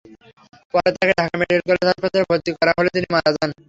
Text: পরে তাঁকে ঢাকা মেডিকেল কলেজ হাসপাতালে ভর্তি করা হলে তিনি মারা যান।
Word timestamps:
পরে 0.73 0.89
তাঁকে 0.95 1.13
ঢাকা 1.19 1.35
মেডিকেল 1.39 1.61
কলেজ 1.69 1.85
হাসপাতালে 1.89 2.25
ভর্তি 2.29 2.49
করা 2.59 2.71
হলে 2.77 2.89
তিনি 2.95 3.07
মারা 3.13 3.29
যান। 3.35 3.49